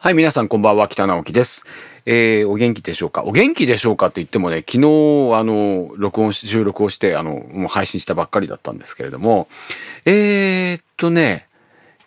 [0.00, 1.64] はい、皆さんこんばんは、北直樹です。
[2.06, 3.24] えー、お元気でしょうか？
[3.24, 4.78] お元気でしょうかって言ってもね、昨日、
[5.34, 9.48] あの、録音し、収録をして、あの、もう配信したばっかりだったんですけれども、
[10.04, 11.48] えーっとね、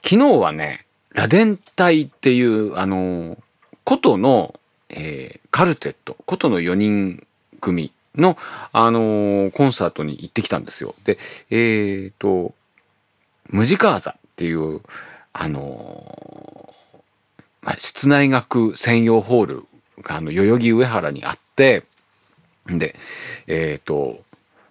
[0.06, 3.38] 昨日はね、螺鈿隊っていう、あの、
[3.84, 7.28] 琴の、えーカルテット、琴の4人
[7.60, 8.38] 組の、
[8.72, 10.96] あのコンサートに行ってきたんですよ。
[11.04, 11.18] で、
[11.50, 12.54] えーっと、
[13.50, 14.80] ムジカーザっていう、
[15.34, 16.74] あの
[17.78, 19.66] 室内楽専用ホール
[20.02, 21.84] があの代々木上原にあって
[22.68, 22.96] で
[23.48, 24.22] えっ、と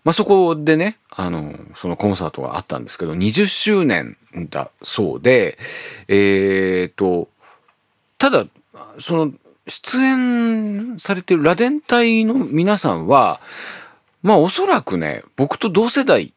[0.04, 4.16] まあそこでねあのそのコンサートがあったんですけど20周年
[4.48, 5.58] だそうで
[6.08, 7.28] えっ、と
[8.18, 8.44] ただ
[8.98, 9.32] その
[9.66, 13.40] 出演されてる螺鈿隊の皆さんは
[14.22, 16.32] まあおそらくね僕と同世代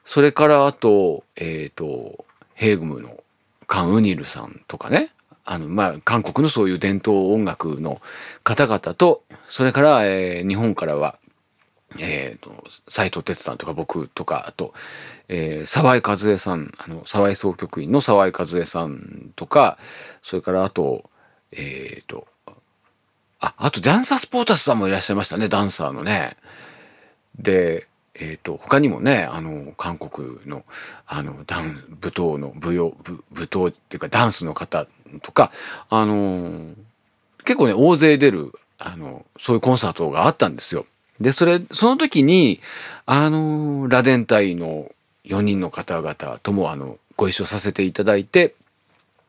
[0.05, 3.23] それからあと、えっ、と、ヘグムの
[3.67, 5.11] カン・ウニルさんとかね、
[5.45, 8.01] あの、まあ、韓国のそういう伝統音楽の
[8.43, 11.17] 方々と、それから、えー日本からは、
[11.99, 12.51] えー、と、
[12.87, 14.73] 斎藤哲さんとか僕とか、あと、
[15.27, 19.77] えー、沢井和恵さん、あの、沢井総局員の沢井和恵さんとか、
[20.23, 21.09] それからあと、
[21.51, 22.27] えー、と、
[23.41, 26.37] あ、あと、ジャンサースポータスさんもいらっしゃいましたね、ダンサーのね。
[27.39, 30.63] で、えー、と、他にもね、あの、韓国の、
[31.07, 34.85] あの、ダン、舞踏の、舞踊、舞舞踏っていうか、ダンスの方
[35.23, 35.51] とか、
[35.89, 36.73] あの
[37.43, 40.85] 結構ね、大勢出る、あの、そういうコンサートがあったんですよ。
[41.19, 42.59] で、それ、その時に、
[43.05, 44.91] あの、螺鈿隊の
[45.25, 48.53] 4人の方々とも、あの、ご一緒させていただいて、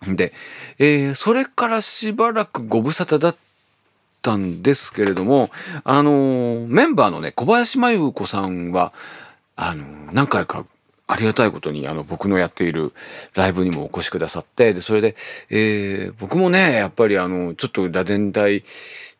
[0.07, 0.33] で、
[0.79, 3.39] えーそれからしばらくご無沙汰だった
[4.23, 5.51] ったんですけれども、
[5.83, 8.93] あの、メンバーのね、小林真由子さんは、
[9.57, 10.65] あの、何回か
[11.09, 12.93] ありがたいことに、あの、僕のやっている
[13.35, 15.17] ライブにもお越しくださって、で、それで、
[15.51, 18.65] えー僕もね、やっぱりあの、ちょっと螺鈿隊、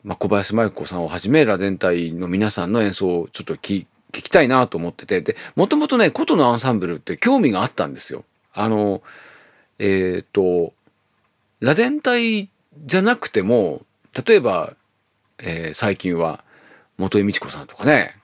[0.05, 8.25] まあ、小林真由子さんをはじめ、螺鈿隊の皆さんの演奏をちょっと聞聞きたいなと思ってて、で、もともとね、琴のアンサンブルって興味があったんですよ。
[8.53, 9.03] あの、
[9.79, 10.75] えっ、と、
[11.61, 12.51] 螺鈿隊
[12.85, 13.83] じゃなくても、
[14.27, 14.75] 例えば、
[15.43, 16.45] えー最近は、
[16.99, 18.15] 元井美智子さんとかね、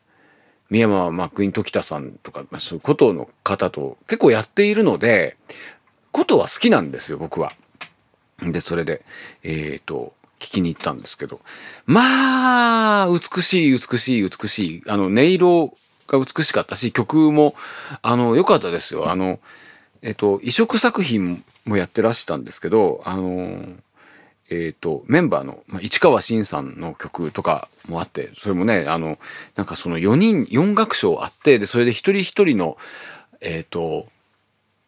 [0.70, 5.36] 宮山マックイン時田さんとか、まあ、そういう琴の方と結構やっているので、
[6.12, 7.52] 琴は好きなんですよ、僕は。
[8.42, 9.02] で、それで、
[9.42, 11.40] えっ、と、聞きに行ったんですけど、
[11.86, 14.82] まあ、美しい、美しい、美しい。
[14.86, 15.74] あの、音色
[16.06, 17.54] が美しかったし、曲も、
[18.02, 19.10] あの、良かったですよ。
[19.10, 19.40] あの、
[20.02, 23.64] えっ、と、移植作品もやってらしたんですけど、あの、
[24.50, 29.18] えっ、と、メンバーの、まあ、市川新さんの曲とかもあって、それもね、あの、
[29.56, 32.78] なんかその4人、4楽章あって、で、それで一人一人の、
[33.40, 34.06] えっ、と、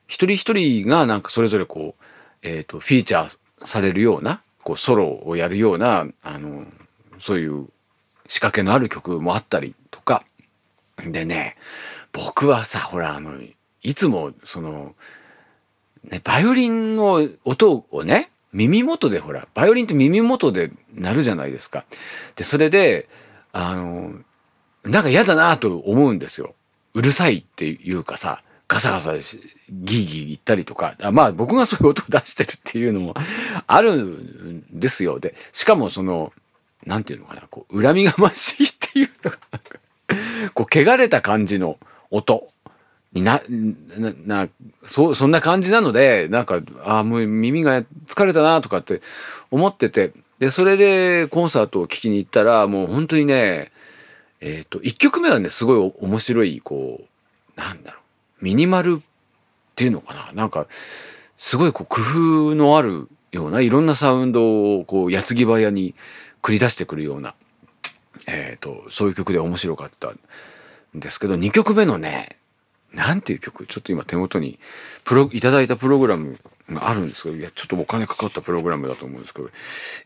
[0.06, 2.04] 一人一人がなんかそれぞれこう、
[2.42, 6.64] えっ、と、フィーチャーされるような、こう、ソロをやるような、あの、
[7.20, 7.68] そういう
[8.26, 10.24] 仕掛けのある曲もあったりとか、
[11.04, 11.56] でね、
[12.12, 13.34] 僕はさ、ほら、あの、
[13.82, 14.94] いつも、その、
[16.04, 21.84] ね、バイオリンの音をね、耳元でほら、バイオリンって耳元で鳴るじゃないですか。
[22.36, 23.08] で、それで、
[23.52, 24.14] あの、
[24.84, 26.54] なんか嫌だなと思うんですよ。
[26.94, 33.14] うるさいっていうかさ、ガサガサしギーギー言ったりとか、あまあ僕がそういう音を出してるっていうのも
[33.66, 35.20] あるんですよ。
[35.20, 36.32] で、しかもその、
[36.86, 39.38] なんていうのかな、こう、恨みがましいっていうのが、
[40.54, 41.78] こう、汚れた感じの
[42.10, 42.48] 音
[43.12, 44.48] にな、な、な、
[44.84, 49.00] そ、そんな感じなので、なんか、ああ、もう耳が疲れたなとかって
[49.50, 53.72] 思ってて、で、それでコンサートを聴きに行ったら、もう本当にね、
[54.40, 57.00] えっ、と、一曲目はね、すごい面白い、こ
[57.56, 57.98] う、なんだろ
[58.40, 59.04] う、ミニマルっ
[59.74, 60.66] ていうのかな、なんか、
[61.36, 65.94] すごいこう工夫のあるような、いろんなサウンドを、こう、矢継ぎ早に
[66.42, 67.34] 繰り出してくるような、
[68.28, 70.18] えっ、と、そういう曲で面白かったん
[70.94, 72.38] ですけど、2曲目のね、
[72.92, 74.58] なんていう曲ちょっと今手元に、
[75.04, 76.38] プロ、いただいたプログラム
[76.70, 79.50] があるんですけど、いや、ちょっとお金かかったプログラムだと思うんですけど、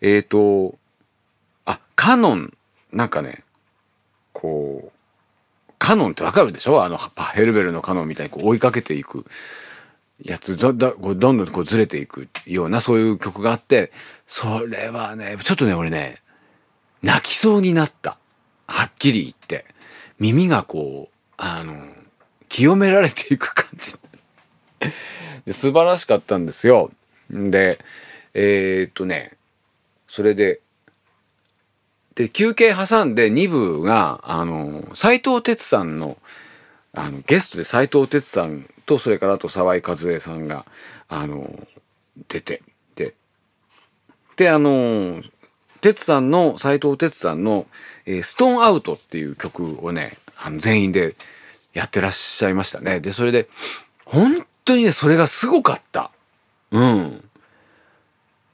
[0.00, 0.78] えっ、と、
[1.64, 2.56] あ、カノン
[2.92, 3.44] なんかね、
[4.32, 6.84] こう、カノンってわかるでしょ？
[6.84, 6.98] あの、
[7.34, 9.25] ヘルベルのカノンみたいにこう追いかけていく
[10.22, 13.92] やつ、ど、ど、どんどんこうずれていくようなそういう曲があって、
[14.26, 16.22] それはね、ちょっとね、俺ね、
[17.02, 18.16] 泣きそうになった。
[18.66, 19.66] はっきり言って。
[20.19, 21.86] 耳がこう、あの、
[22.54, 23.96] 清められていく感じ。
[25.44, 26.92] で素晴らしかったんですよ。
[27.28, 27.80] で、
[28.32, 29.32] えー、っとね、
[30.06, 30.60] それで、
[32.14, 36.16] で、休憩挟んで2部が、あの、斎藤哲さんの、
[36.92, 40.64] あの、ゲストで斎藤哲さんと、それからあと沢井和恵さんが、
[41.08, 41.66] あの、
[42.28, 42.62] 出て、
[42.94, 43.14] で、
[44.36, 45.22] で、あの、
[45.80, 47.66] 哲さんの、斎藤哲さんの、
[48.06, 51.16] え、ストーンアウトっていう曲をね、あの、全員で
[51.74, 53.00] やってらっしゃいましたね。
[53.00, 53.48] で、それで、
[54.04, 56.10] 本当にね、それがすごかった。
[56.70, 57.24] うん。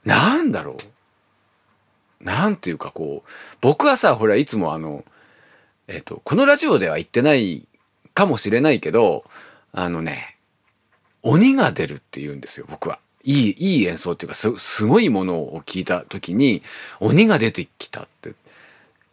[0.03, 2.23] なんだろう。
[2.23, 3.29] なんていうかこう、
[3.61, 5.05] 僕はさ、ほら、いつもあの、
[5.87, 7.67] えっ、ー、と、このラジオでは言ってない
[8.13, 9.23] かもしれないけど、
[9.71, 10.37] あのね、
[11.23, 12.99] 鬼が出るって言うんですよ、僕は。
[13.23, 16.63] いい、いい演奏っていうか、す、すごいものを聞いた時に、
[16.99, 18.33] 鬼が出てきたって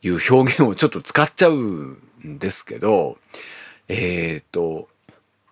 [0.03, 1.99] いう表現をちょっと使っちゃうん
[2.39, 3.19] ですけど、
[3.89, 4.89] えっ、ー、と、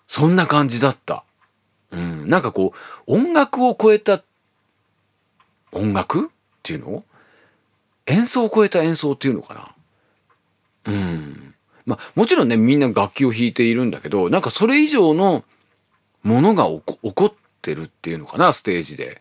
[0.07, 1.25] そんな感じだった。
[1.91, 2.73] うん、なんかこ
[3.07, 4.23] う、音楽を超えた、
[5.73, 6.29] 音楽っ
[6.63, 7.05] ていうの？
[8.07, 9.75] 演奏を超えた演奏っていうのか
[10.87, 10.93] な？
[10.93, 11.55] うん。
[11.87, 15.45] まあ、もちろんね、みんな楽器を弾いているんだけど、なんかそれ以上の
[16.23, 17.33] ものが起こっ
[17.63, 19.21] てるっていうのかな、ステージで。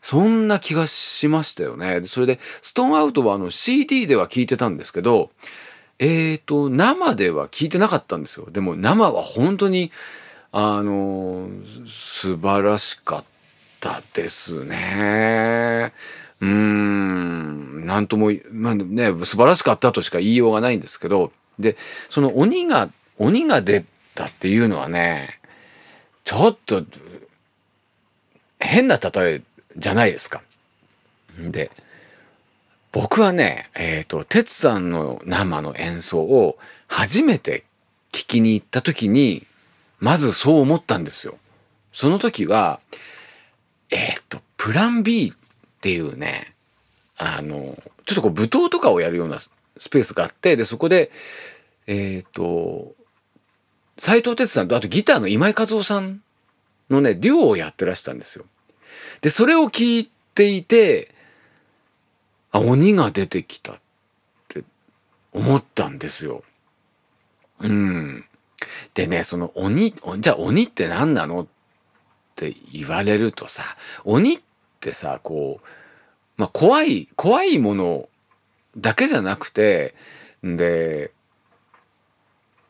[0.00, 2.02] そんな気がしましたよね。
[2.06, 5.30] それで、ストーンアウトはあの CD では聞いてたんですけど、
[5.98, 8.48] えっ、ー、と、生では聞いてなかったんですよ。
[8.50, 9.90] でも生は本当に、
[10.52, 11.48] あの、
[11.86, 13.24] 素晴らしかっ
[13.80, 15.92] たですね。
[16.40, 21.76] うーん、なんとも、まあね、素晴らしかったとしか言いようがないんですけど、で、
[22.10, 23.84] その鬼が、鬼が出
[24.14, 25.40] たっていうのはね、
[26.24, 26.84] ちょっと、
[28.60, 29.42] 変な例え
[29.76, 30.42] じゃないですか。
[31.38, 31.70] で、
[32.92, 37.64] 僕はね、えっ、ー、と、哲さんの生の演奏を初めて
[38.12, 39.46] 聞きに行った時に、
[40.00, 41.38] まずそう思ったんですよ。
[41.92, 42.80] その時は、
[43.90, 46.54] えっ、ー、と、プラン B っていうね、
[47.18, 47.76] あの、
[48.06, 49.50] ちょっとこう舞踏とかをやるようなス
[49.90, 51.10] ペースがあって、で、そこで、
[51.86, 52.94] えっ、ー、と、
[53.98, 56.22] 斎藤哲さんと、あとギターの今井和夫さん
[56.88, 58.44] のね、デュオをやってらしたんですよ。
[59.20, 61.14] で、それを聞いていて、
[62.50, 63.76] あ、鬼が出てきたっ
[64.48, 64.64] て
[65.32, 66.42] 思ったんですよ。
[67.60, 68.24] うん。
[68.94, 71.46] でね、その鬼、じゃあ鬼って何なのっ
[72.34, 73.62] て言われるとさ、
[74.04, 74.40] 鬼っ
[74.80, 75.66] てさ、こう、
[76.36, 78.08] まあ怖い、怖いもの
[78.76, 79.94] だけじゃなくて、
[80.42, 81.12] で、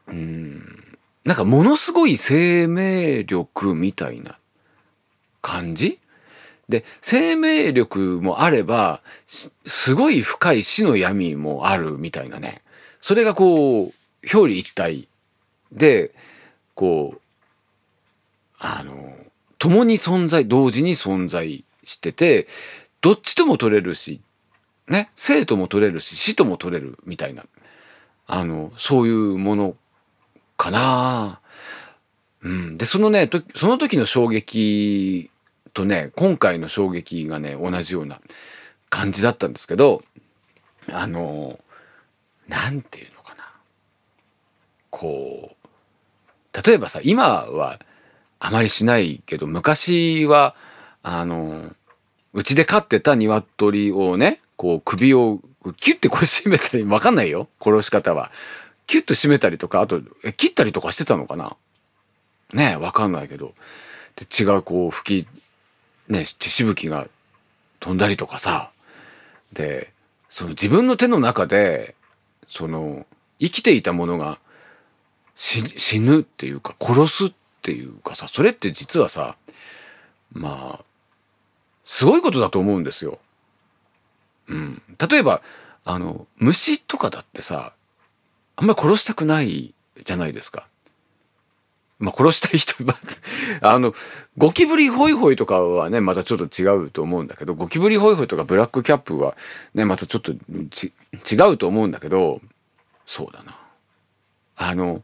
[0.09, 4.39] うん、なんかものすごい生命力みたいな
[5.43, 6.01] 感じ
[6.69, 12.62] で、生命力もあれば、すごい深い死の闇もあるみたいなね。
[13.00, 13.93] それがこう、
[14.23, 15.09] 表裏一体
[15.73, 16.12] で、
[16.75, 17.20] こう、
[18.59, 19.17] あの、
[19.59, 22.47] 共に存在、同時に存在してて、
[23.00, 24.20] どっちとも取れるし、
[24.88, 27.44] ね、生とも取れるし、死とも取れるみたいな、
[28.26, 29.77] あの、そういうもの
[30.56, 31.41] かな
[32.43, 32.79] うん。
[32.79, 35.31] で、そのね、その時の衝撃
[35.79, 38.20] とね、今回の衝撃がね、同じような
[38.91, 40.03] 感じだったんですけど、
[40.91, 41.61] あの、
[42.49, 43.44] なんていうのかな。
[44.91, 47.79] こう、例えばさ、今は
[48.41, 50.56] あまりしないけど、昔は、
[51.05, 51.70] あの、
[52.32, 55.41] うちで飼ってた鶏をね、こう首を
[55.77, 57.47] キュッてこう締めたり、わかんないよ。
[57.63, 58.32] 殺し方は。
[58.89, 61.56] キュッと締めたりとか、あと、え、切ったりとかしてたのかな
[62.53, 63.55] ねえ、わかんないけど。
[64.17, 65.29] で、血がこう吹き
[66.08, 67.08] ね、血しぶきが
[67.81, 68.70] 飛んだりとかさ、
[69.53, 69.93] で、
[70.31, 71.94] その自分の手の中で、
[72.46, 73.06] その、
[73.38, 74.38] 生きていたものが
[75.36, 79.36] 死ぬっていうか、殺すっていうかさ、それって実はさ、
[80.32, 80.84] まあ、
[81.84, 83.19] すごいことだと思うんですよ。
[84.48, 84.82] うん。
[85.08, 85.43] 例えば、
[85.84, 87.72] あの、虫とかだってさ、
[88.56, 89.74] あんまり殺したくない
[90.05, 90.67] じゃないですか。
[91.98, 92.74] まあ、殺したい人、
[93.60, 93.93] あの、
[94.36, 99.36] ゴキブリホイホイとかはね、またちょっと違うと思うんだけど、ゴキブリホイホイとかブラックキャップは
[99.74, 102.40] ね、またちょっと違うと思うんだけど、
[103.05, 103.58] そうだな。
[104.56, 105.02] あの、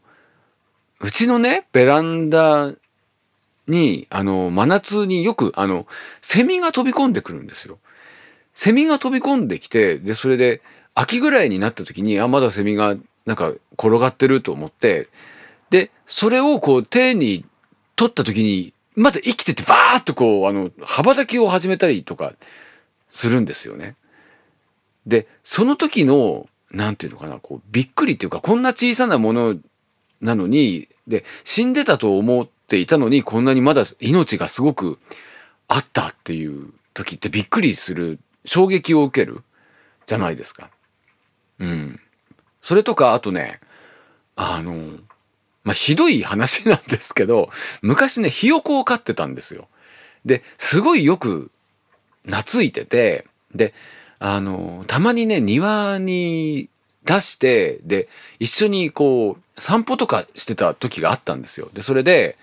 [1.00, 2.72] うちのね、ベランダ
[3.66, 5.86] に、あの、真夏によく、あの、
[6.22, 7.78] セミが飛び込んでくるんですよ。
[8.54, 10.62] セミが飛び込んできて、で、それで、
[10.94, 12.96] 秋ぐらいになった時に、あ、まだセミが
[13.26, 15.08] なんか転がってると思って、
[15.74, 17.44] で、それをこう手に
[17.96, 22.32] 取った時に、まだ生きててバーッとこう、あの、羽ばたきを始めたりとか
[23.10, 23.96] するんですよね。
[25.04, 29.56] で、その時の、なんていうのかな、こう、びっくりっていうか、こんな小さなもの
[30.20, 35.00] なのに、で、死んでたと思っていたのに、こんなにまだ命がすごく
[35.66, 39.42] あったっていう時ってびっくりする、衝撃を受ける
[40.06, 40.70] じゃないですか。
[41.58, 42.00] うん。
[42.62, 43.58] それとか、あとね、
[44.36, 45.00] あの、
[45.64, 47.50] まあ、ひどい話なんですけど、
[47.82, 49.68] 昔ね、ひよこを飼ってたんですよ。
[50.24, 51.50] で、すごいよく
[52.26, 53.74] 懐いてて、で、
[54.18, 56.68] あの、たまにね、庭に
[57.04, 61.68] 出して、で、一緒にこう、散歩とかしてた時があったんですよ。
[61.72, 62.36] で、それで、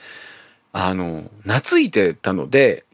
[0.73, 2.85] あの、懐いてたので、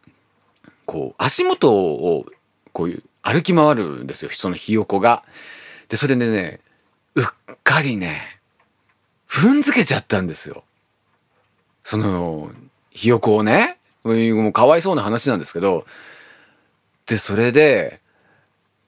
[0.86, 2.26] こう、足元を、
[2.74, 5.24] こういう、歩き回るんですよ、そのひよこが。
[5.90, 6.62] で、それでね、
[7.16, 7.26] うっ
[7.64, 8.37] かりね、
[9.30, 10.64] 踏んづけちゃったんですよ。
[11.84, 12.52] その、
[12.90, 15.86] ひよこをね、もうかわいそうな話なんですけど、
[17.06, 18.02] で、それで、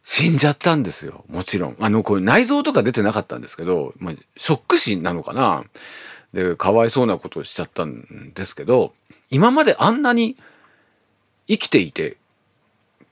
[0.04, 1.24] 死んじゃったんですよ。
[1.30, 1.78] もちろん。
[1.80, 5.66] あの、これ内臓とか出てなかったんですけど、まあ、ショック死なのかな
[6.34, 8.94] で、かわいそうなことをしちゃったんですけど、
[9.30, 10.36] 今まであんなに
[11.48, 12.18] 生きていて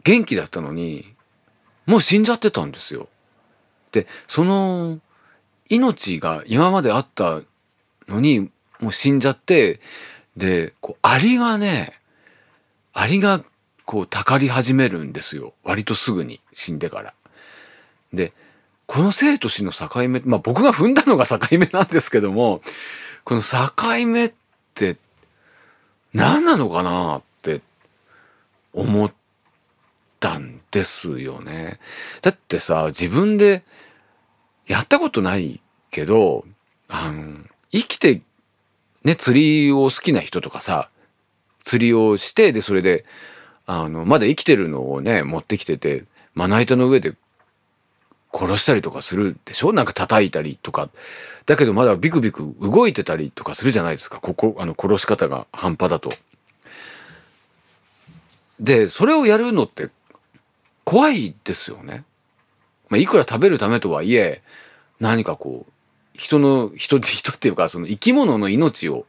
[0.04, 1.14] 元気だったのに、
[1.86, 3.08] もう死んじゃってたんですよ。
[3.92, 5.00] で、その
[5.70, 7.42] 命が今まであった
[8.08, 9.80] のに、もう死んじゃって、
[10.36, 11.94] で、こう、アリがね、
[12.94, 13.44] アリが
[13.86, 15.54] こう、たかり始めるんですよ。
[15.64, 17.14] 割とすぐに、死んでから。
[18.14, 18.34] で、
[18.86, 22.62] この生と死の境目、まあ僕が踏んだのが境目なんですけども、
[23.24, 24.34] この境目っ
[24.74, 24.98] て
[26.14, 27.62] 何なのかなって
[28.74, 29.14] 思っ
[30.20, 31.80] たんですよね。
[32.22, 33.64] だってさ、自分で
[34.68, 36.46] やったことないけど、
[36.88, 37.40] あの、
[37.72, 38.22] 生きて、
[39.04, 40.90] ね、釣りを好きな人とかさ、
[41.64, 43.06] 釣りをして、で、それで、
[43.66, 47.16] あの、まだ生きてるのをね、持ってきてて、まな板の上で
[48.34, 49.74] 殺したりとかするでしょ？
[49.74, 50.90] なんか叩いたりとか。
[51.46, 54.20] だけどまだビクビク動いてたりとかするじゃないですか。
[54.20, 56.12] ここ、あの、殺し方が半端だと。
[58.60, 59.90] で、それをやるのって
[60.84, 62.04] 怖いですよね。
[62.90, 64.42] まあ、いくら食べるためとはいえ、
[65.00, 65.72] 何かこう、
[66.14, 69.06] 人の、人、人っていうか、その生き物の命を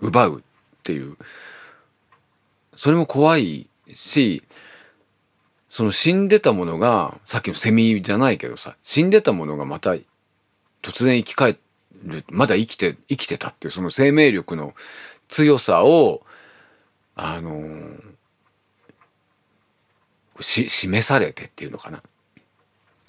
[0.00, 0.42] 奪うっ
[0.82, 1.16] ていう、
[2.76, 4.42] それも怖いし、
[5.70, 9.94] その死んでたものが、さっきのセミじゃないけどさ、死んでたものがまた
[10.82, 11.56] 突然生き返
[12.04, 14.74] る、まだ生きて、生きてたっていうその生命力の
[15.28, 16.22] 強さを、
[17.14, 22.02] あのー、し、示されてっていうのかな。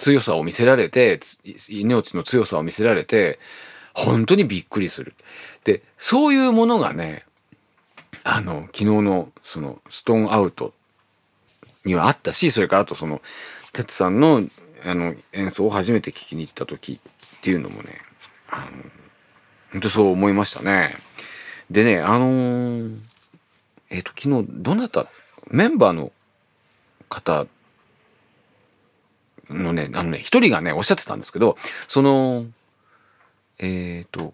[0.03, 1.21] 強さを見せられて、
[1.69, 3.39] 命の強さを見せられて、
[3.93, 5.15] 本当にびっくりする。
[5.63, 7.23] で、そういうものがね、
[8.25, 10.73] あの、昨日のそのストーンアウト
[11.85, 13.21] にはあったし、それからあとその、
[13.71, 14.43] 哲さんの
[14.83, 16.99] あの演奏を初めて聴きに行った時
[17.37, 18.01] っていうのもね、
[18.49, 18.71] あの、
[19.71, 20.89] 本当そう思いましたね。
[21.71, 22.99] でね、あのー、
[23.89, 25.07] えっ、ー、と、昨日、どなた、
[25.49, 26.11] メンバーの
[27.07, 27.47] 方
[29.53, 31.57] のね、あのね、一人がね、おっしゃってたんですけど、
[31.87, 32.45] その、
[33.59, 34.33] えっ、ー、と、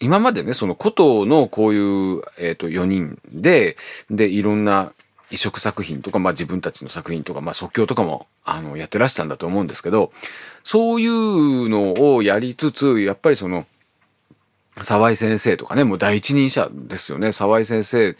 [0.00, 3.76] 今までね、その古都のこういう、えっ、ー、と、4人で、
[4.10, 4.92] で、いろんな
[5.30, 10.12] 移植作品とか、まあ自分たちの作品とか、まあ即興とかも、あの、やってらしたんだと思うんですけど、
[10.64, 13.66] そういうのをやりつつ、やっぱりその、
[14.80, 17.32] 沢井先生とかね、もう第一人者ですよね。
[17.32, 18.16] 沢井先生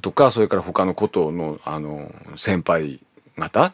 [0.00, 3.00] とか、それから他のことの、あの、先輩
[3.36, 3.72] 方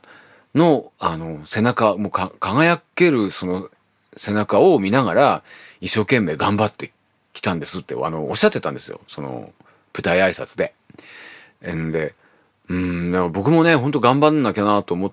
[0.55, 3.69] の、あの、背中、もうか輝けるその
[4.17, 5.43] 背中を見ながら、
[5.81, 6.93] 一生懸命頑張って
[7.33, 9.01] 来たんですって、あの、おっしゃってたんですよ。
[9.09, 9.53] その、
[9.95, 10.75] 舞台挨拶で。
[11.71, 12.15] んで、
[12.69, 15.13] うん、だから僕もね、ほんと頑張んなきゃなと思っ、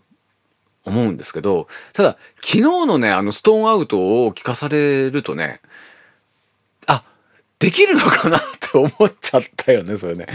[0.86, 5.62] 思うんですけど、ただ、昨日のね、あの、ストーンアウトを聞かされるとね、
[6.88, 7.04] あ、
[7.60, 10.28] できるのかなって思っちゃったよね、それね。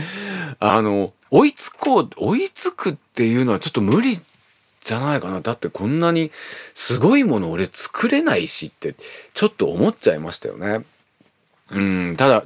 [0.61, 4.19] あの、追いつこう、追いつくっていうのはちょっと無理
[4.85, 5.41] じゃないかな。
[5.41, 6.31] だってこんなに
[6.75, 8.95] すごいもの俺作れないしって、
[9.33, 10.85] ちょっと思っちゃいましたよね。
[11.71, 12.45] うん、ただ、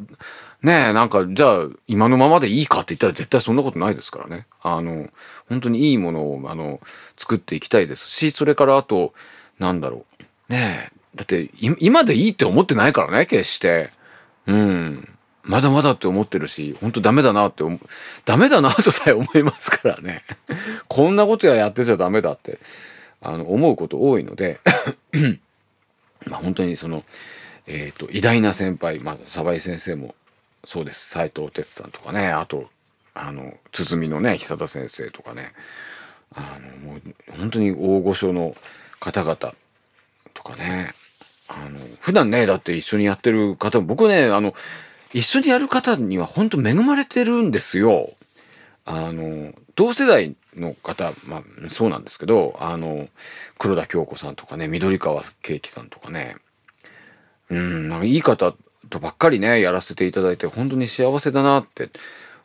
[0.62, 4.46] ねえ、なんか、じゃあ、今のままでいいかって言ったら絶対そんなことないですからね。
[4.60, 5.08] あの、
[5.48, 6.80] 本当にいいものを、あの、
[7.16, 9.12] 作っていきたいですし、それからあと、
[9.58, 10.04] なんだろ
[10.48, 10.52] う。
[10.52, 13.90] ねえ、だって、今でいいって思ってないからね、決して。
[14.46, 15.08] うん。
[15.48, 17.80] まだまだって思ってるし、本当ダメだなって思、
[18.26, 20.22] ダメだなとさえ思いますからね。
[20.88, 22.58] こんなことややってちゃダメだって
[23.20, 24.60] あの思うこと多いので
[26.26, 27.04] まあ本当にその、
[27.66, 30.14] えーと、偉大な先輩、まあ、鯖井先生も
[30.64, 32.68] そうです斎藤哲さんとかねあと
[33.14, 35.52] あの鼓のね久田先生とかね
[36.34, 37.02] あのもう
[37.38, 38.54] 本当に大御所の
[39.00, 39.36] 方々
[40.34, 40.92] とかね
[41.48, 44.54] あの普段ねだって一緒にやってる方も僕ねあの
[45.12, 48.10] 一緒にやる方には本当恵まれてるんですよ。
[48.84, 53.08] あの同世代の方、まあ、そうなんですけどあの
[53.58, 56.36] 黒田京子さんとかね緑川慶樹さんとかね
[57.50, 58.54] うんなんかいい方
[58.88, 61.90] とばっかりねやらせていただいて本当に幸せだなって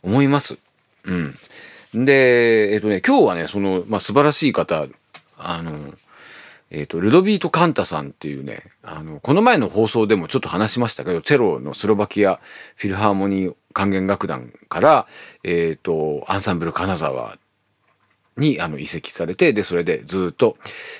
[0.03, 0.57] 思います。
[1.05, 4.85] うん、でえっ、とね今日はねその、まあ、素晴らしい方
[5.37, 5.93] あの
[6.73, 12.39] えっ、ー、と、ルドビート・カンタさんっていうね、あの、この前の放送でもちょっと話しましたけど、チェロのスロバキア
[12.75, 15.07] フィルハーモニー管弦楽団から、
[15.43, 17.37] えっ、ー、と、アンサンブル金沢
[18.37, 20.57] にあの移籍されて、で、それでずっと、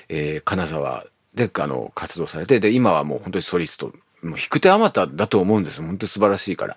[0.08, 5.82] えー、金沢であの活動されて、で、今はもう本当にソリスト、もう弾く手あまただと思うんです。
[5.82, 6.76] 本当に素晴らしいから。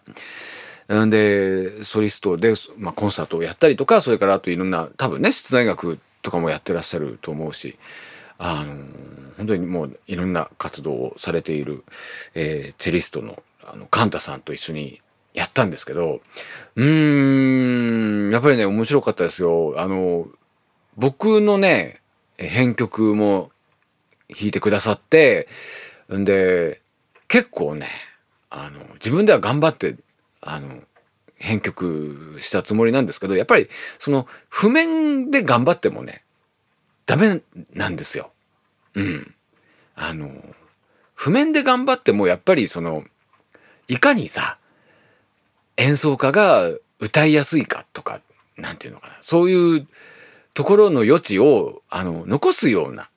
[0.88, 7.77] なんで、ソリストで、まあ、コンサートをやったりとか、それからあといろんな、多分ね、室内楽とかもやってらっしゃると思うし、
[8.38, 8.75] あの
[9.38, 11.84] 本当にもういろんな活動をされている、
[12.34, 15.01] えー、チェリストのあのカンタさんと一緒に
[15.34, 16.22] やったんですけど
[16.75, 19.74] うーんやっぱりね面白かったですよ。
[19.77, 20.27] あの
[20.96, 22.01] 僕のね
[22.38, 23.51] 編曲も
[24.29, 25.48] 弾いてくださって
[26.13, 26.82] んで
[27.27, 27.88] 結構ね
[28.50, 29.98] あの自分では頑張って
[30.41, 30.79] あの
[31.38, 33.67] 編曲したつもりなんですけどやっぱり
[34.00, 36.24] その譜面で頑張ってもね
[37.07, 37.41] ダメ
[37.73, 38.31] なんですよ。
[38.93, 39.33] うん。
[39.95, 40.29] あの、
[41.15, 43.03] 譜面で頑張ってもやっぱりその、
[43.87, 44.59] いかにさ、
[45.77, 48.21] 演奏家が歌いやすいかとか、
[48.57, 49.19] なんていうのかな。
[49.21, 49.87] そういう
[50.53, 53.09] ところの余地を、あの、残すような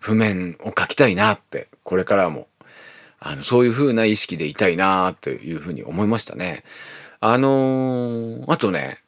[0.00, 2.48] 譜面を書きたいなって、これからも、
[3.20, 6.64] あの、そういう風な意識でいたいなっていうふうに思いましたね。
[7.20, 8.98] あのー、あとね、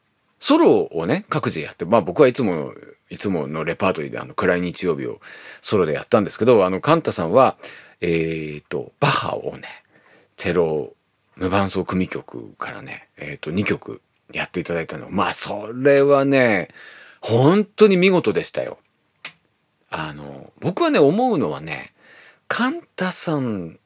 [0.40, 2.72] ソロをね、各自やって、まあ僕はいつも
[3.10, 5.20] いつものレパートリーであの暗い日曜日を
[5.60, 7.56] ソロでやったんですけど、あのカンタさんは、
[8.00, 9.68] えっ、と、バッハをね、
[10.36, 10.94] テロ
[11.36, 14.00] 無伴奏組曲からね、えっ、と2曲
[14.32, 15.10] やっていただいたの。
[15.10, 16.68] まあそれはね、
[17.20, 18.78] 本当に見事でしたよ。
[19.90, 21.92] あの、僕はね、思うのはね、
[22.48, 23.78] カンタさん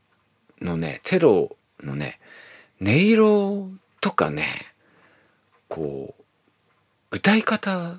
[0.61, 2.21] のね、テロのね、
[2.81, 4.47] 音色とかね、
[5.69, 6.24] こう、
[7.15, 7.95] 歌い方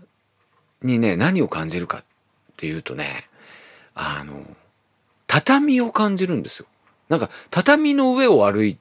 [0.81, 2.03] にね、何を感じるかっ
[2.57, 3.29] ていうとね、
[3.93, 4.45] あの、
[5.25, 6.67] 畳を感じるんですよ。
[7.07, 8.77] なんか、畳の上を歩い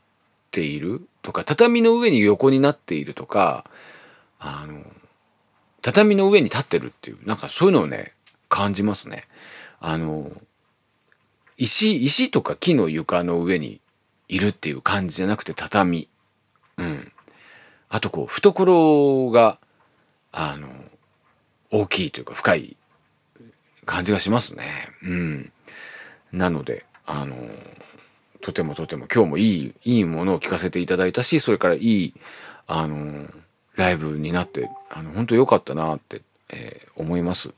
[0.51, 3.65] ているとか、畳の上に横になっているとか、
[4.41, 4.83] あの、
[5.83, 8.13] 畳の上に立ってるっていう、なんかそういうのをね、
[8.49, 9.29] 感じますね。
[9.79, 10.33] あの、
[11.57, 13.81] 石、石とか木の床の上に
[14.27, 16.09] いるっていう感じじゃなくて畳。
[16.77, 17.13] うん。
[17.89, 19.61] あとこう、懐が、
[20.37, 20.69] あの、
[21.71, 22.77] 大きいというか深い
[23.85, 24.65] 感じがしますね。
[25.03, 25.53] うん。
[26.33, 27.37] なので、あの、
[28.41, 32.15] とてもとても今日もいい、いいものを聞かせていただいたし、それからいい、
[32.67, 33.27] あの、
[33.77, 37.55] ライブになって、あの、本当良かったなって、えー、思います。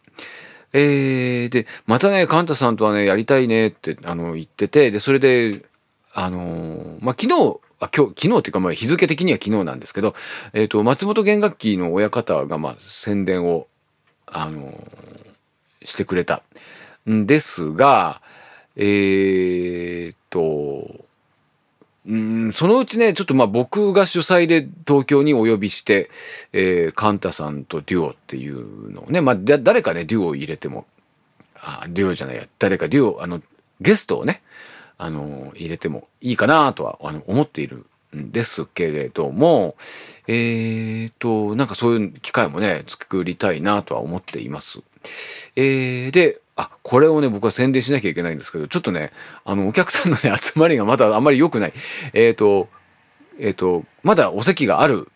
[0.72, 5.64] えー、で、またね、カンタさんとはね、やりたいねって、あの、言ってて、で、それで、
[6.12, 10.14] あのまあ、昨日、あ今日昨日っていうかまあ日付的には昨日なんですけど、
[10.52, 13.66] えっ、ー、と松本弦楽器の親方がまあ宣伝を
[14.26, 14.72] あの
[15.84, 16.42] してくれた。
[17.10, 18.20] んですが、
[18.74, 21.04] えー、っと、
[22.08, 26.10] んそのうちね、ちょっとまあ僕が主催で東京にお呼びして、
[26.52, 30.86] えー、カンタさんとデュオっていうのをね、まあ誰かね、デュオを入れても、
[31.56, 33.40] あ、デュオじゃないや、誰かデュオ、あの、
[33.80, 34.42] ゲストをね、
[34.98, 39.76] あの、入れてもいいかなとはあの思っているんですけれども、
[40.26, 44.82] えーと、なんかそういう機会もね、作りたいなとは思っています。
[45.54, 49.12] えー、で、あ、これをね、僕は宣伝しなきゃいけないんですけど、ちょっとね、
[49.44, 51.72] あの、お客さんのね、 集まりがまだあんまり良くない。
[52.14, 52.68] えーと、
[53.38, 55.08] えーと、まだお席がある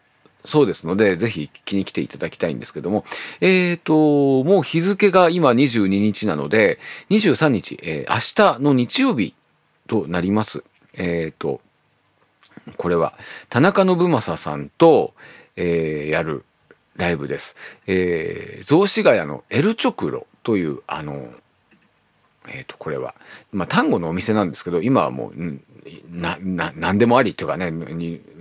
[0.44, 3.04] そうですので、ぜひ聞きに来ていただきたいんですけども、
[3.40, 9.34] えっ、ー、と、もう日付が今22日なので、23日、えー、明日の日曜日
[9.90, 10.62] となります。
[10.94, 11.60] えっ、ー、と、
[12.76, 13.14] これは
[13.48, 15.14] 田中信正さんと、
[15.56, 16.44] えー、やる
[16.94, 17.56] ライブです。
[17.88, 21.28] えー、雑司ヶ谷のエルチョクロというあの
[22.46, 23.16] えっ、ー、とこれは
[23.50, 25.64] まあ単語のお店なんですけど今はもう、ん、
[26.12, 27.72] なな何でもありっていうかね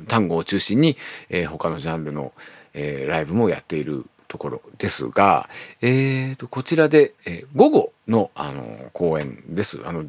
[0.08, 0.98] 単語を中心に、
[1.30, 2.32] えー、他のジャンルの、
[2.76, 5.50] えー、ライブもやっているところですが、
[5.82, 9.82] えー、とこちらで、えー、午後のあの公演です。
[9.84, 10.06] あの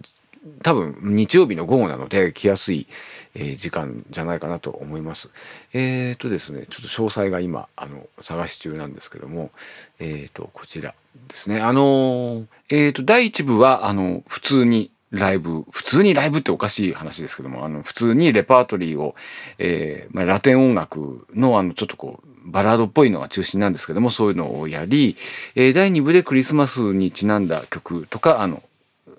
[0.62, 2.86] 多分日曜日の午後なので来やすい、
[3.34, 5.30] え、時間じゃないかなと思います。
[5.72, 9.50] えっ、ー、とですねちょっと詳細が今あの探し中なんですけども
[9.98, 10.94] えっ、ー、とこちら
[11.28, 19.16] ですねあのえっ、と第1部はあの普通にライブ、普通にライブっておかしい話ですけども、あの、普通にレパートリーを、
[19.58, 25.16] えー、まあ、ラテン音楽の、あの、ちょっとこう、バラードっぽいのが中心なんですけども、そういうのをやり、
[25.56, 28.62] えー、第2部でクリスマスにちなんだ曲とか、あの、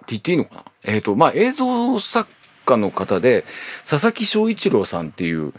[0.09, 0.65] 言っていいのかな？
[0.85, 2.31] えっ、ー、と、まあ、映像作
[2.67, 3.45] 家の方で、
[3.89, 5.55] 佐々木翔一郎さんっていう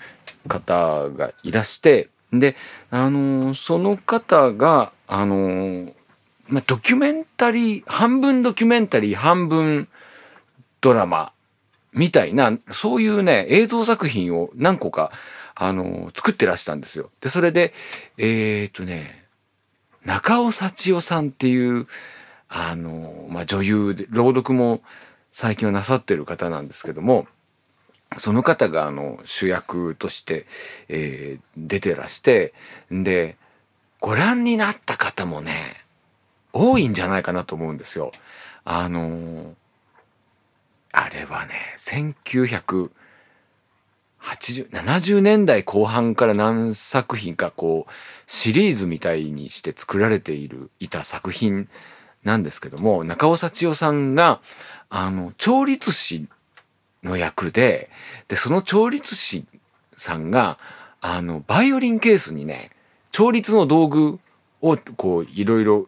[0.47, 2.56] 方がいらして、で、
[2.91, 5.91] あの、その方が、あの、
[6.47, 9.88] まあ、ドキュメンタリー、半分ドキュメンタリー、半分
[10.81, 11.33] ドラマ
[11.93, 15.12] みたいな、そういうね、映像作品を何個か、
[15.55, 17.10] あの、作ってらしたんですよ。
[17.21, 17.73] で、それで、
[18.17, 19.25] えっとね、
[20.05, 21.88] 中尾幸代さんっていう、
[22.49, 24.81] あのまあ、女優で、朗読も
[25.33, 27.27] 最近はなさってる方なんですけども、
[28.15, 30.45] その方があの主役として、
[30.88, 32.53] えー、出てらして、
[32.89, 33.36] で、
[33.99, 35.51] ご覧になった方もね、
[36.58, 38.12] 多いんじゃないかなと思うんですよ。
[38.65, 39.54] あのー、
[40.91, 42.89] あれはね、1980、
[44.70, 47.91] 70年代後半から何作品かこう、
[48.26, 51.70] シリーズみたいにして作られている、いた作品
[52.24, 54.41] なんですけども、中尾幸代さんが、
[54.89, 56.28] あの、調律師
[57.04, 57.89] の役で、
[58.28, 59.46] で、その調律師
[59.93, 60.58] さんが、
[61.00, 62.72] あの、バイオリンケースにね、
[63.12, 64.20] 調律の道具
[64.62, 65.88] をこう、いろいろ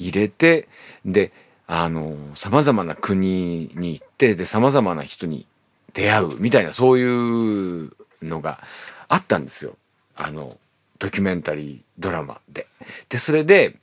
[0.00, 0.68] 入れて、
[1.04, 1.32] で、
[1.66, 5.46] あの、様々な国に行って、で、様々な人に
[5.92, 8.60] 出会うみたいな、そういうのが
[9.08, 9.76] あったんですよ。
[10.16, 10.58] あの、
[10.98, 12.66] ドキュメンタリードラマで。
[13.08, 13.76] で、それで、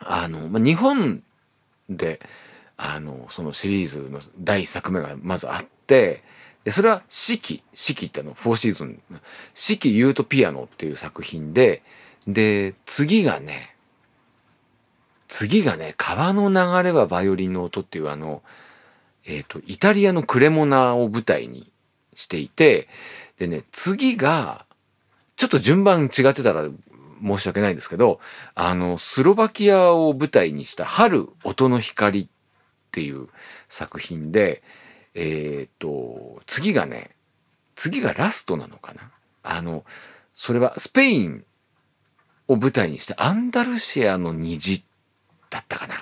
[0.00, 1.22] あの、まあ、日本
[1.88, 2.20] で、
[2.76, 6.22] あの、そのシリーズの第一作目がまずあって、
[6.64, 9.00] でそれは四季、四季ってあの、フォーシーズン、
[9.54, 11.82] 四季ユートピアノっていう作品で、
[12.26, 13.74] で、次がね、
[15.28, 18.42] 次がね、川の流れはバイオリンの音っていうあの、
[19.26, 21.70] えっ、ー、と、イタリアのクレモナを舞台に
[22.14, 22.88] していて、
[23.36, 24.64] でね、次が、
[25.36, 26.68] ちょっと順番違ってたら
[27.22, 28.20] 申し訳ないんですけど、
[28.54, 32.28] あの、スロバキアを舞台にした春音の光っ
[32.90, 33.28] ていう
[33.68, 34.62] 作品で、
[35.14, 37.10] えっ、と、次がね、
[37.76, 39.10] 次がラストなのかな。
[39.42, 39.84] あの、
[40.34, 41.44] それはスペイン
[42.48, 44.82] を舞台にしてアンダルシアの虹っ
[45.50, 45.98] だったかなっ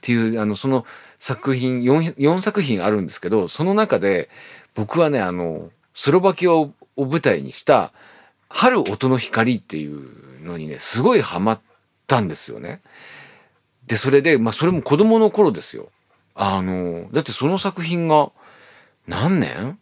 [0.00, 0.84] ていう、あの、その
[1.18, 4.28] 作品4、4作品あるんですけど、その中で
[4.74, 7.92] 僕はね、あの、スロバキアを舞台にした
[8.48, 11.60] 春音の光っていうのにね、すごいハマっ
[12.06, 12.82] たんですよね。
[13.86, 15.90] で、それで、まあそれも子供の頃ですよ。
[16.34, 18.30] あの、だってその作品が
[19.06, 19.78] 何年？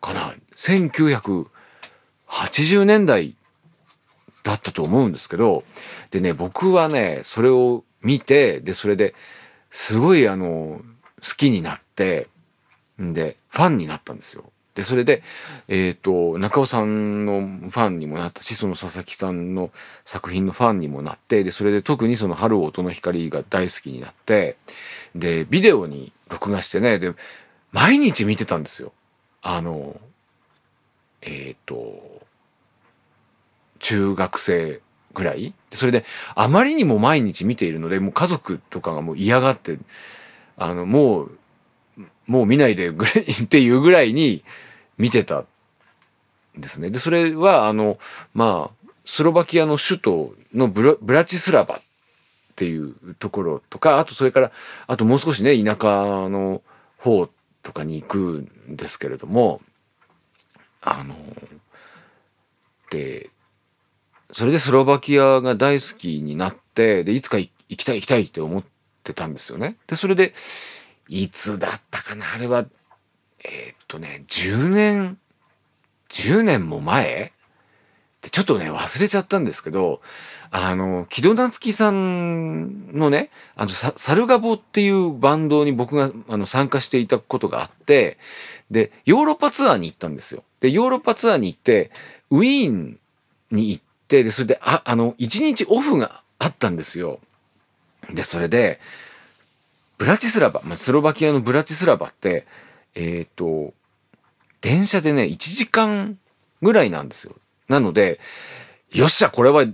[0.00, 3.34] かな ?1980 年代
[4.42, 5.64] だったと思うんですけど、
[6.10, 9.14] でね、僕はね、それを見て、で、それで
[9.70, 10.80] すごいあの、
[11.22, 12.28] 好きになって、
[13.02, 14.44] んで、ファンになったんですよ。
[14.74, 15.22] でそれで、
[15.68, 19.70] えーと、中尾さんのファンにもなったしその佐々木さんの
[20.04, 24.56] 作品のファンにもなってでそれで特にその「春音の光」が大好きになって
[25.14, 27.12] でビデオに録画してねで
[27.70, 28.92] 毎日見てたんですよ。
[29.42, 30.00] あの
[31.22, 32.22] えっ、ー、と
[33.78, 34.80] 中学生
[35.14, 35.54] ぐらい？
[35.72, 39.78] それであまりにも毎日見ているのでもう家族とかがもう嫌がって
[40.56, 41.38] あのもう
[42.26, 44.44] もう見ないでぐらい っていうぐらいに
[44.98, 45.46] 見てたん
[46.56, 46.90] ですね。
[46.90, 47.98] で、それは、あの、
[48.32, 51.80] まあ、スロバキアの首都のブラブラチスラバっ
[52.56, 54.52] ていうところとか、あとそれから、
[54.86, 56.62] あともう少しね、田舎の
[56.98, 57.28] 方
[57.62, 58.18] とかに行く
[58.70, 59.60] んですけれども、
[60.80, 61.14] あの、
[62.90, 63.30] で、
[64.34, 68.64] それでスロバキアが大好きになって、で、いつか行きたい行きたいって思っ
[69.04, 69.76] てたんですよね。
[69.86, 70.34] で、それで、
[71.08, 72.66] いつだったかなあれは、
[73.44, 75.18] えー、っとね、10年、
[76.08, 77.26] 10年も前？
[77.26, 77.30] っ
[78.22, 80.00] てちょっとね、忘れちゃったんですけど、
[80.50, 88.18] あの、木戸夏樹さんのね、あの、サルガボっていうバンドに僕があの参加していたことがあって、
[88.68, 90.42] で、ヨーロッパツアーに行ったんですよ。
[90.58, 91.92] で、ヨーロッパツアーに行って、
[92.30, 92.98] ウィーン
[93.52, 97.20] に行って、で、それで、あ、あの、1日オフがあったんですよ。
[98.12, 98.80] で、それで、
[99.98, 102.46] ブラチスラバ、まあ、スロバキアのブラチスラバって、
[102.94, 103.72] えっ、ー、と、
[104.60, 106.18] 電車でね、1時間
[106.62, 107.34] ぐらいなんですよ。
[107.68, 108.20] なので、
[108.92, 109.64] よっしゃ、これは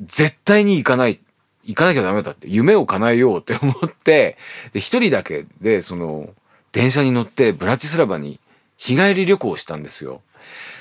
[0.00, 1.20] 絶対に行かない、
[1.64, 4.36] 行かなきゃダメだって、夢を叶えようって思って、
[4.72, 6.30] で、一人だけで、その、
[6.72, 8.40] 電車に乗ってブラチスラバに
[8.76, 10.22] 日帰り旅行したんですよ。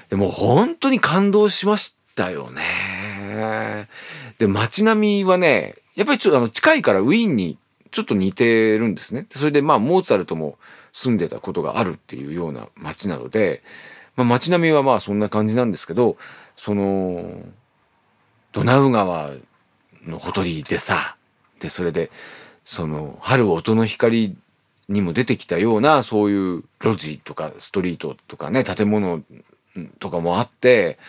[0.10, 2.62] でも本当に感動しましたよね。
[4.38, 7.58] で、街並みはね、やっぱりちょっとあの近いからウィーンに
[7.92, 9.28] ちょっと似てるんですね。
[9.30, 10.58] それでまあモーツァルトも
[10.94, 13.62] 住んでたことがあるっていうような街なので、
[14.16, 16.18] まあ、街並みはまあそんな感じなんですけど
[16.56, 17.42] その
[18.52, 19.32] ドナウ川
[20.06, 21.16] のほとりでさ
[21.60, 22.12] でそれで
[22.66, 24.36] その春音の光
[24.90, 29.22] にも出てきたようなそういう路地とかストリートとかね建物
[30.00, 31.00] とかもあって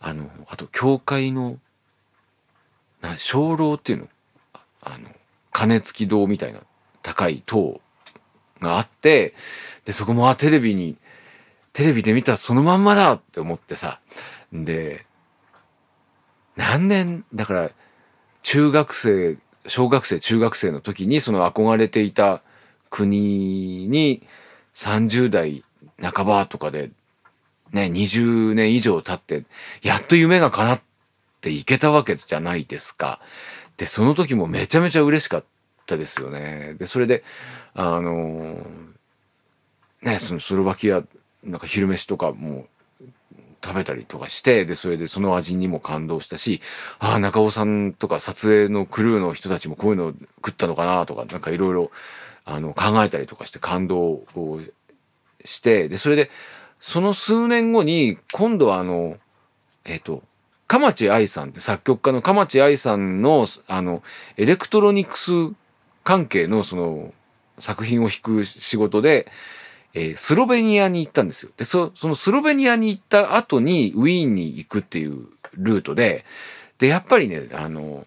[0.00, 1.58] あのあと教会の
[3.00, 4.08] な鐘楼っていうの
[4.82, 5.08] あの
[5.52, 6.60] 鐘付き堂みたいな
[7.02, 7.80] 高い塔
[8.60, 9.34] があって、
[9.84, 10.96] で、そこも、あ、テレビに、
[11.72, 14.00] テレビで見たらそのまんまだって思ってさ。
[14.52, 15.06] で、
[16.56, 17.70] 何年、だから、
[18.42, 22.42] 中学生、小学生、中学生の時にその憧れていた
[22.88, 24.26] 国に
[24.74, 25.64] 30代
[26.00, 26.90] 半ばとかで、
[27.72, 29.46] ね、20年以上経って、
[29.82, 30.80] やっと夢が叶っ
[31.40, 33.20] ていけたわけじゃないですか。
[33.76, 35.44] で、その時もめちゃめちゃ嬉しかっ
[35.86, 36.74] たですよね。
[36.78, 37.24] で、それで、
[37.74, 38.58] あの
[40.02, 41.02] ね、そのスロバキア、
[41.44, 42.66] なんか昼飯とかも
[43.62, 46.60] 食べたりとかして、で、それでその味にも感動したし、
[46.98, 51.90] ああ、中尾さんとか撮影のクルーの人たちもこういうの食ったのかなとか、なんかいろいろ、
[52.44, 54.60] あの、考えたりとかして感動を
[55.44, 56.30] して、で、それで、
[56.80, 59.18] その数年後に、今度はあの、
[59.84, 60.22] えっ、ー、と、
[60.66, 64.02] 蒲池愛さんって作曲家の蒲池愛さんの、あの、
[64.36, 65.32] エレクトロニクス
[66.04, 67.12] 関係のその
[67.58, 69.30] 作品を弾く仕事で、
[69.92, 71.52] えー、スロベニアに行ったんですよ。
[71.56, 76.24] で、そそのスロベニアに行った後にウィーンに行くっていうルートで、
[76.78, 78.06] で、やっぱりね、あの、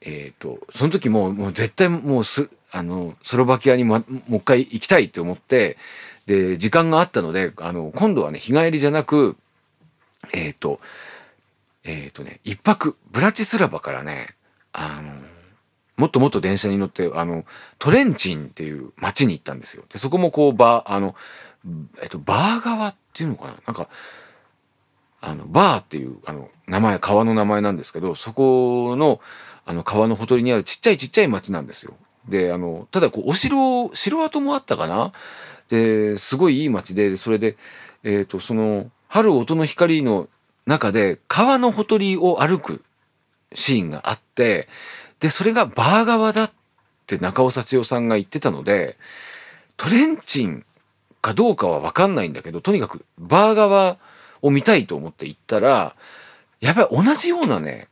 [0.00, 5.76] えっ、ー、と、その時ももう絶対もうす、あの、スロバキアに、ま、もう一回行きたいって思って、
[6.26, 9.36] で、時間があったので、あの、今度はね、日帰りじゃなく、
[10.32, 10.80] えっ、ー、と、
[11.84, 14.28] えっ、ー、とね、一泊、ブラチスラバからね、
[14.72, 15.12] あの、
[15.96, 17.44] もっともっと電車に乗って、あの、
[17.78, 19.84] トレンチンっていう街に行ったんですよ。
[19.92, 21.14] で、そこもこう、バー、あの、
[22.02, 23.54] えっと、バー川っていうのかな？
[23.66, 23.88] なんか、
[25.20, 29.20] あの、バーっていう、あの、名前、川の名前なんですけど、そこの、
[29.64, 31.94] あの、川のほとりにあるちっちゃいちっちゃい町なんですよ。
[32.28, 35.12] で、あの、ただ、こう、お城、城跡もあったかな？
[35.72, 37.56] で、すごいいい町で、それで、
[38.04, 40.28] え、ー、と、その、春音の光の
[40.66, 42.84] 中で川のほとりを歩く
[43.54, 44.68] シーンがあって、
[45.18, 46.52] で、それがバー側だっ
[47.06, 48.98] て中尾幸代さんが言ってたので、
[49.78, 50.66] トレンチン
[51.22, 53.96] かどうかはわかんないんだけど、とにかくバー側
[54.42, 55.96] を見たいと思って行ったら、
[56.60, 57.88] やっぱり同じようなね、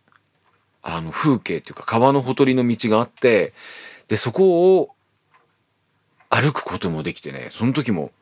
[0.83, 3.55] あの風景っていうか川のほとりの道があって、
[4.09, 4.91] で、そこを
[6.31, 8.13] 歩くこともできてね、その時も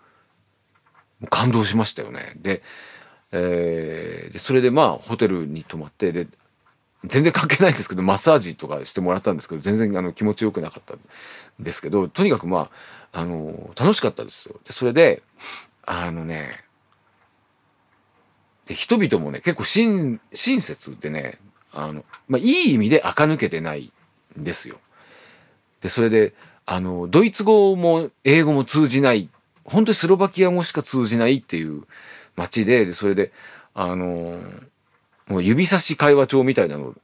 [1.30, 2.32] 感動しましたよね。
[2.36, 2.62] で、
[3.32, 6.26] えー、でそれでまあホテルに泊まってで
[7.04, 10.98] 全然関係ないんですけどマッサージとかしてもらったんですけど全然あの気持ちよくなかったん
[11.60, 12.70] ですけどとにかくま
[13.12, 14.58] ああの楽しかったですよ。
[14.64, 15.22] でそれで
[15.84, 16.64] あのね
[18.66, 21.38] で人々もね結構親親切でね
[21.72, 23.92] あの、まあ、いい意味で垢抜けてない
[24.38, 24.78] んですよ。
[25.80, 26.34] でそれで
[26.70, 29.30] あのドイツ語も英語も通じない
[29.64, 31.84] 本当にスロバキア語しか通じないっていう
[32.36, 33.32] 街でそれで
[33.72, 34.38] あの
[35.28, 36.94] もう指差し会話帳みたいなの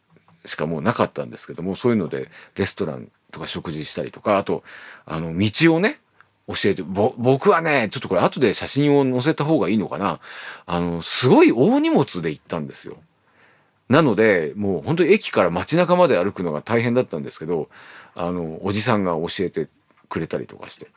[0.45, 4.65] しかもうなかったんですけどもそういうのでレストランとか食事したりとかあと
[5.07, 5.99] あの道をね
[6.47, 10.21] 教えて僕はねちょっとこれ後で写真を載せた方がいいのかな
[10.67, 12.99] あのすごい大荷物で行ったんですよ。
[13.89, 17.69] なのでもう本当に駅から街中まで歩くのが大変だったんですけど
[18.15, 19.69] あのおじさんが教えて
[20.09, 20.89] くれたりとかして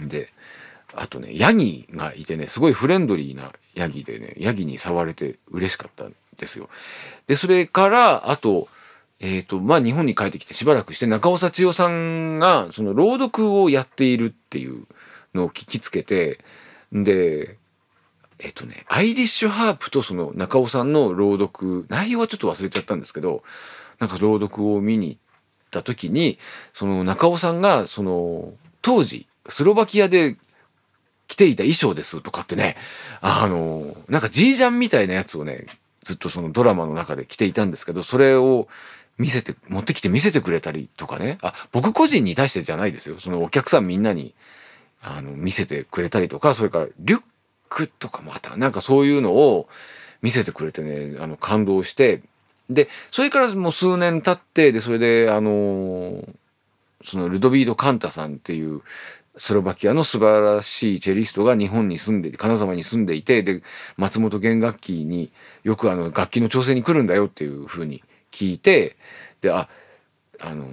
[0.00, 0.28] で
[0.94, 6.68] あとねヤギがいてねすごいフレンドリーなヤギでねヤギに触れて嬉しかったんですよ。
[7.26, 8.68] でそれからあと
[9.20, 14.86] えっ、ー、とまあ日本に帰ってきてしばらくして中尾幸代さんがその朗読をやっているっていう
[15.34, 16.38] のを聞きつけて
[16.92, 17.58] で
[18.42, 23.42] えっとね、アイリッシュハープとその中尾さんの朗読、内容はちょっと忘れちゃったんですけど、
[23.98, 25.18] なんか朗読を見に行っ
[25.70, 26.38] た時に、
[26.72, 28.52] その中尾さんが、その、
[28.82, 30.36] 当時、スロバキアで
[31.28, 32.76] 着ていた衣装ですとかってね、
[33.20, 35.66] あの、なんかジージャンみたいなやつをね、
[36.02, 38.66] ずっとそのドラマの中で着ていたんですけど、それを
[39.18, 43.20] 見せて、持ってきて見せてくれたりとかね、あ、僕個人に対してじゃないですよ。
[43.20, 44.34] そのお客さんみんなに、
[45.00, 47.22] あの、見せてくれたりとか、それからリュッ
[47.72, 48.56] クとかまた。
[48.56, 49.68] なんかそういうのを
[50.20, 52.22] 見せてくれてねあの感動して。
[52.70, 56.24] でそれからもう数年経ってでそれであの
[57.04, 58.82] そのルドビード・カンタさんっていう
[59.36, 63.62] スロバキアの素晴らしいチェリストが日本に住んで金沢に住んでいてで
[63.96, 65.30] 松本弦楽器に
[65.64, 68.96] よくあの楽器の調整に来るんだよっていうふうに聞いて
[69.40, 69.68] であ
[70.40, 70.66] あの、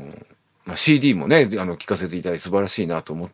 [0.65, 3.29] まあ、CD もねあの聞かせていただいて素晴らしいなと思っ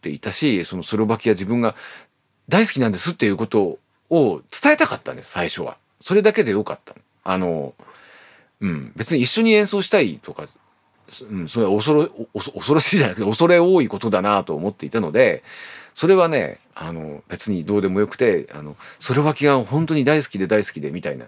[0.00, 1.74] ていたしそのスロバキア自分が
[2.48, 3.78] 大好きなんですっていうこと
[4.10, 5.76] を伝えたかったんです、最初は。
[6.00, 7.74] それだけでよかったあの、
[8.60, 10.46] うん、別に一緒に演奏したいとか、
[11.30, 15.42] うん、それは恐ろ、恐ろしいじゃなくて恐れ多いことだなと思っていたので、
[15.94, 21.26] それはね、あの、別にどうでもよくて、あの、それは気が本当に大好きで大好きでみたいな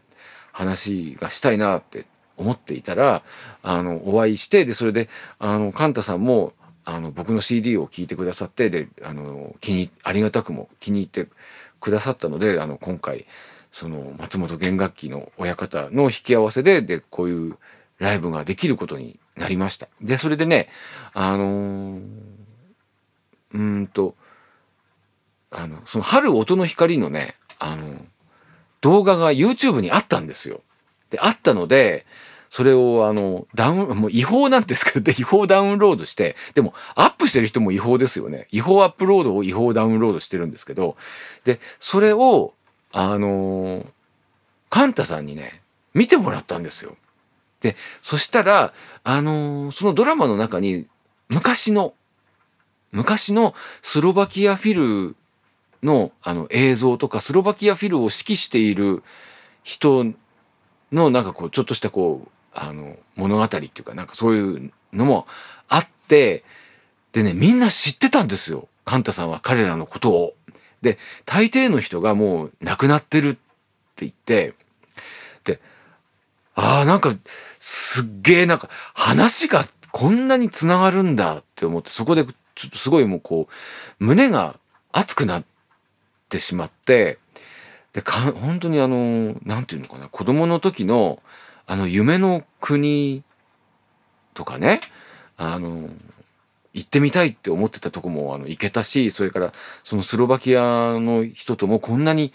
[0.52, 3.22] 話がしたいなって思っていたら、
[3.62, 11.28] あの、お会いして、で、それで、あの、カンタさんも、あの僕の CD を聴いてくださってであの気にありがたくも気に入って
[11.80, 13.26] くださったのであの今回
[13.72, 17.56] その松本弦楽器の親方の引き合わせででこういう
[17.98, 19.88] ライブができることになりました。
[20.00, 20.68] でそれでね
[21.12, 22.00] あのー、
[23.52, 24.14] うんと
[25.50, 28.04] あのその「春音の光」のねあの
[28.80, 30.60] 動画が YouTube にあったんですよ。
[31.10, 32.06] であったので
[32.54, 38.46] それをあの、ダウン、もう違法なんですけど、 違法ダウンロードして、でもアップしてる人も違法ですよね。
[38.52, 40.96] 違法アップロードを違法ダウンロードしてるんですけど、
[41.42, 42.54] で、それを、
[42.92, 43.84] あの
[44.70, 45.62] カンタさんにね、
[45.94, 46.96] 見てもらったんですよ。
[47.60, 50.86] で、そしたら、あのそのドラマの中に、
[51.30, 51.92] 昔の、
[52.92, 55.16] 昔のスロバキアフィル
[55.82, 59.02] のあの映像とか、スロバキアフィルを指揮している
[59.64, 60.06] 人
[60.92, 65.26] のなんかこう、ちょっとしたこう、あの物語っていうかなんかそういうのも
[65.68, 66.44] あって
[67.12, 70.34] でねみんな知ってたんですよカンタさんは彼らのことを。
[70.82, 73.40] で大抵の人がもう亡くなってるって
[74.00, 74.52] 言って
[75.44, 75.58] で
[76.54, 77.16] ああなんか
[77.58, 84.56] すっげえなんか話がこんなにつながるんだって思ってそこでちょっとすごいもうこう胸が
[84.92, 85.44] 熱くなっ
[86.28, 87.18] てしまって
[87.94, 91.22] でか本当にあの何て言うのかな子供の時の
[91.66, 93.22] あの夢の国
[94.34, 94.80] とかね
[95.36, 95.88] あの
[96.72, 99.52] 行ってみたいって思ってたとこもあの行けたしそれから
[99.84, 102.32] そのスロバキアの人ともこんなに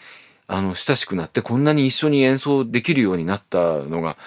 [0.47, 4.17] あの親しくなってこんなに一緒に演奏できるようになったのが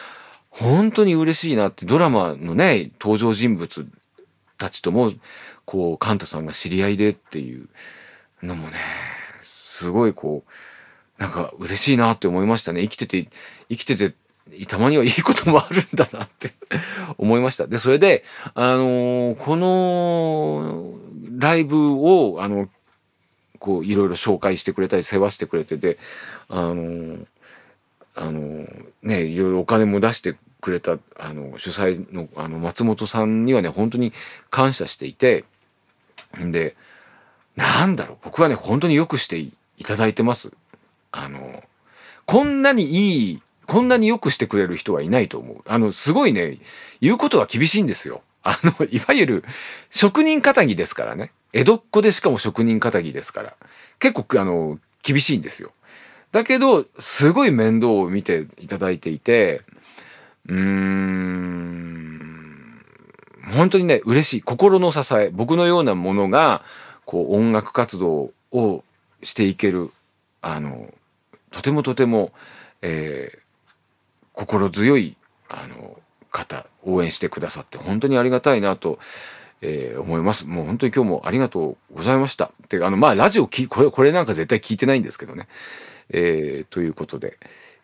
[0.50, 3.86] 本当に嬉しいなってドラマのね登場人物
[4.58, 5.12] たちとも
[5.64, 7.68] こうカンタさんが知り合いでっていう
[8.42, 8.76] のもね
[9.40, 12.82] すごいこうなんか嬉しいなって思いましたね。
[12.82, 13.28] 生きてて
[13.68, 14.14] 生きてて
[14.66, 16.52] たまにはいいこともあるんだなって
[17.18, 17.66] 思いました。
[17.66, 18.24] で、それで、
[18.54, 20.94] あのー、この
[21.38, 22.68] ライブを、あの、
[23.58, 25.96] こう、いろいろ紹介してくれたり、世話してくれてて、
[26.48, 27.26] あのー、
[28.14, 34.12] あのー、ね、いろいろお金も出してくれた、あの、主催の、あの、松本さんにはね、本当に
[34.50, 35.44] 感謝していて、
[36.38, 36.76] で、
[37.56, 39.52] なんだろう、僕はね、本当によくしてい
[39.84, 40.52] ただいてます。
[41.10, 41.62] あの、
[42.26, 45.62] こんなにいいこんなによくしてくれる人はいないと思う。
[45.66, 46.58] あの、すごいね、
[47.00, 48.22] 言うことは厳しいんですよ。
[48.42, 49.44] あの、 いわゆる
[49.90, 51.32] 職人仇ですからね。
[51.52, 53.54] 江戸っ子でしかも職人仇ですから。
[53.98, 55.72] 結構、あの、厳しいんですよ。
[56.32, 59.62] だけど、すごい面倒を見ていただいていて、
[60.48, 62.02] うーん、
[63.54, 64.42] 本当にね、嬉しい。
[64.42, 65.30] 心の支え。
[65.32, 66.62] 僕のようなものが、
[67.04, 68.84] こう、音楽活動を
[69.22, 69.90] していける、
[70.40, 70.92] あの、
[71.50, 72.32] とてもとても、
[72.80, 73.41] えー、
[74.32, 75.16] 心強い、
[75.48, 75.98] あの、
[76.30, 78.98] 方、応援してくださって本当にありがたいなと、
[79.60, 80.46] えー、思います。
[80.46, 82.50] もう本当に今日もありがとうございました。
[82.68, 85.46] てあの、まあ、ラジオき、これ、これなんか絶対聞いてないんですけどね。
[86.10, 87.38] えー、ということで、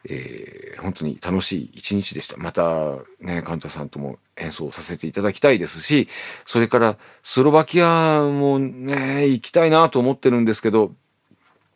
[0.04, 2.36] えー、本当に楽しい一日でした。
[2.36, 6.08] またね、カンタさんとも演奏させていただきたいですし、
[6.46, 10.92] それからスロバキアもね、行きたいなと思ってるんですけど、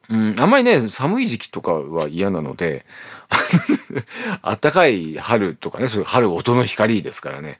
[0.08, 2.84] うん、あんまりね、寒い時期とかは嫌なので、
[4.42, 7.58] あったかい春とかね、そういう春音の光ですからね。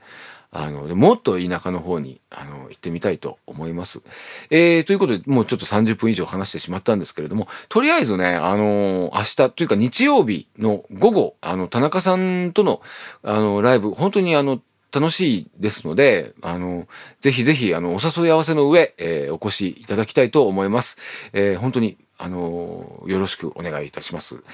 [0.54, 4.02] あの、もっと田舎の方に、あの、行ってみたいと思います。
[4.50, 12.82] えー、ということで、もうちょっと30分以上話してしまったんですけれども、とりあえずね、あの、明日というか日曜日の午後、あの、田中さんとの、
[13.22, 14.60] あの、ライブ、本当にあの、
[14.92, 16.86] 楽しいですので、あの、
[17.20, 20.98] ぜひぜひ、あの、お誘い合わせの上、えー、お越しいただきたいと思います。
[21.32, 24.44] えー、本当に、あの、よろしくお願いいたします。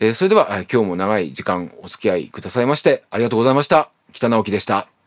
[0.00, 3.90] えー、それでは、今日も長い時間お付き合いくださいまして、ありがとうございました。
[4.14, 4.97] 北直樹でした。